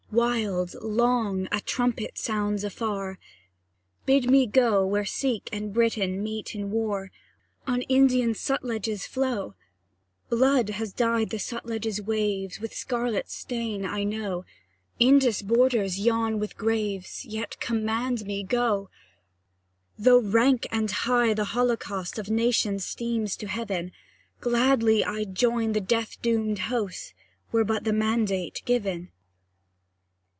[0.13, 3.17] Wild, long, a trumpet sounds afar;
[4.05, 7.11] Bid me bid me go Where Seik and Briton meet in war,
[7.65, 9.55] On Indian Sutlej's flow.
[10.27, 14.43] Blood has dyed the Sutlej's waves With scarlet stain, I know;
[14.99, 18.89] Indus' borders yawn with graves, Yet, command me go!
[19.97, 23.93] Though rank and high the holocaust Of nations steams to heaven,
[24.41, 27.13] Glad I'd join the death doomed host,
[27.53, 29.13] Were but the mandate given.